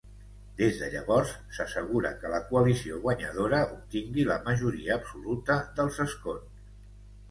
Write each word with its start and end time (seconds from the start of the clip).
Des 0.61 0.79
de 0.83 0.87
llavors 0.93 1.33
s'assegura 1.57 2.13
que 2.25 2.33
la 2.35 2.41
coalició 2.49 2.99
guanyadora 3.05 3.63
obtingui 3.77 4.29
la 4.33 4.43
majoria 4.51 5.01
absoluta 5.01 5.63
dels 5.81 6.07
escons. 6.11 6.65